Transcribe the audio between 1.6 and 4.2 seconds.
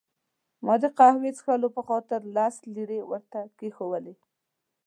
په خاطر لس لیرې ورته کښېښوولې.